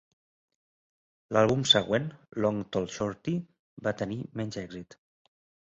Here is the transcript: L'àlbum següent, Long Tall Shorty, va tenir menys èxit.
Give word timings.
L'àlbum 1.37 1.61
següent, 1.73 2.09
Long 2.45 2.63
Tall 2.77 2.89
Shorty, 2.97 3.37
va 3.89 3.97
tenir 4.03 4.21
menys 4.41 4.63
èxit. 4.67 4.99